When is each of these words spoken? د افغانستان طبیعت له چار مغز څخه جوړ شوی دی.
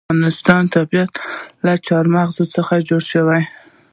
د 0.01 0.03
افغانستان 0.09 0.63
طبیعت 0.75 1.13
له 1.65 1.73
چار 1.87 2.05
مغز 2.15 2.35
څخه 2.55 2.73
جوړ 2.89 3.01
شوی 3.11 3.37
دی. 3.39 3.43